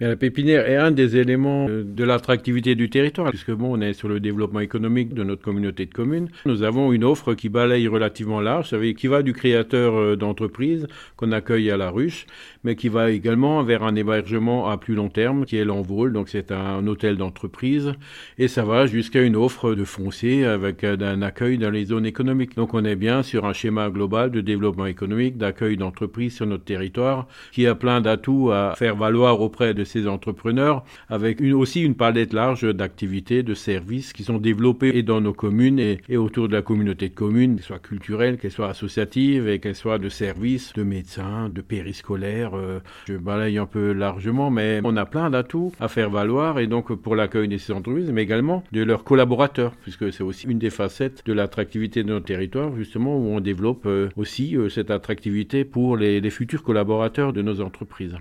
la 0.00 0.16
pépinière 0.16 0.68
est 0.68 0.74
un 0.74 0.90
des 0.90 1.16
éléments 1.16 1.68
euh, 1.68 1.84
de 1.84 2.02
l'attractivité 2.02 2.74
du 2.74 2.90
territoire, 2.90 3.30
puisque 3.30 3.52
bon, 3.52 3.78
on 3.78 3.80
est 3.80 3.92
sur 3.92 4.08
le 4.08 4.18
développement 4.18 4.58
économique 4.58 5.14
de 5.14 5.22
notre 5.22 5.42
communauté 5.42 5.86
de 5.86 5.94
communes. 5.94 6.28
Nous 6.46 6.64
avons 6.64 6.92
une 6.92 7.04
offre 7.04 7.34
qui 7.34 7.48
balaye 7.48 7.86
relativement 7.86 8.40
large, 8.40 8.70
ça 8.70 8.76
veut 8.76 8.86
dire 8.86 8.96
qui 8.96 9.06
va 9.06 9.22
du 9.22 9.32
créateur 9.32 9.94
euh, 9.94 10.16
d'entreprise 10.16 10.88
qu'on 11.14 11.30
accueille 11.30 11.70
à 11.70 11.76
la 11.76 11.90
ruche, 11.90 12.26
mais 12.64 12.74
qui 12.74 12.88
va 12.88 13.12
également 13.12 13.62
vers 13.62 13.84
un 13.84 13.94
hébergement 13.94 14.68
à 14.68 14.78
plus 14.78 14.96
long 14.96 15.10
terme, 15.10 15.44
qui 15.44 15.58
est 15.58 15.64
l'envol, 15.64 16.12
donc 16.12 16.28
c'est 16.28 16.50
un 16.50 16.84
hôtel 16.88 17.16
d'entreprise, 17.16 17.92
et 18.36 18.48
ça 18.48 18.64
va 18.64 18.86
jusqu'à 18.86 19.22
une 19.22 19.36
offre 19.36 19.76
de 19.76 19.84
foncier 19.84 20.44
avec 20.44 20.82
euh, 20.82 20.96
un 21.02 21.22
accueil 21.22 21.56
dans 21.56 21.70
les 21.70 21.84
zones 21.84 22.06
économiques. 22.06 22.56
Donc 22.56 22.74
on 22.74 22.84
est 22.84 22.96
bien 22.96 23.22
sur 23.22 23.44
un 23.44 23.52
schéma 23.52 23.90
global 23.90 24.32
de 24.32 24.40
développement 24.40 24.86
économique, 24.86 25.38
d'accueil 25.38 25.76
d'entreprise 25.76 26.34
sur 26.34 26.46
notre 26.46 26.64
territoire, 26.64 27.28
qui 27.52 27.68
a 27.68 27.76
plein 27.76 28.00
d'atouts 28.00 28.50
à 28.50 28.74
faire 28.76 28.96
valoir 28.96 29.40
auprès 29.40 29.72
de 29.72 29.83
ces 29.84 30.06
entrepreneurs, 30.06 30.84
avec 31.08 31.40
aussi 31.40 31.82
une 31.82 31.94
palette 31.94 32.32
large 32.32 32.62
d'activités, 32.62 33.42
de 33.42 33.54
services 33.54 34.12
qui 34.12 34.24
sont 34.24 34.38
développés 34.38 34.90
et 34.94 35.02
dans 35.02 35.20
nos 35.20 35.32
communes 35.32 35.78
et, 35.78 36.16
autour 36.16 36.48
de 36.48 36.52
la 36.52 36.62
communauté 36.62 37.08
de 37.08 37.14
communes, 37.14 37.56
qu'elles 37.56 37.64
soient 37.64 37.78
culturelles, 37.78 38.38
qu'elles 38.38 38.50
soient 38.50 38.68
associatives 38.68 39.48
et 39.48 39.58
qu'elles 39.58 39.74
soient 39.74 39.98
de 39.98 40.08
services, 40.08 40.72
de 40.74 40.82
médecins, 40.82 41.48
de 41.48 41.60
périscolaires. 41.60 42.54
Euh, 42.54 42.80
je 43.06 43.14
balaye 43.14 43.58
un 43.58 43.66
peu 43.66 43.92
largement, 43.92 44.50
mais 44.50 44.80
on 44.84 44.96
a 44.96 45.06
plein 45.06 45.30
d'atouts 45.30 45.72
à 45.80 45.88
faire 45.88 46.10
valoir 46.10 46.58
et 46.58 46.66
donc 46.66 46.92
pour 46.94 47.16
l'accueil 47.16 47.48
de 47.48 47.56
ces 47.58 47.72
entreprises, 47.72 48.10
mais 48.10 48.22
également 48.22 48.64
de 48.72 48.82
leurs 48.82 49.04
collaborateurs, 49.04 49.72
puisque 49.82 50.12
c'est 50.12 50.22
aussi 50.22 50.46
une 50.46 50.58
des 50.58 50.70
facettes 50.70 51.22
de 51.26 51.32
l'attractivité 51.32 52.02
de 52.02 52.08
notre 52.08 52.26
territoire, 52.26 52.74
justement, 52.76 53.16
où 53.16 53.36
on 53.36 53.40
développe 53.40 53.86
euh, 53.86 54.08
aussi 54.16 54.56
euh, 54.56 54.68
cette 54.68 54.90
attractivité 54.90 55.64
pour 55.64 55.96
les 55.96 56.30
futurs 56.30 56.62
collaborateurs 56.62 57.32
de 57.32 57.42
nos 57.42 57.60
entreprises. 57.60 58.12